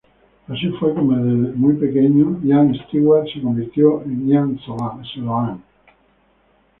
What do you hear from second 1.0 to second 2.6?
desde muy pequeño,